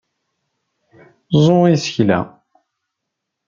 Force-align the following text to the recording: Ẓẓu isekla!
Ẓẓu 1.37 1.61
isekla! 1.75 2.19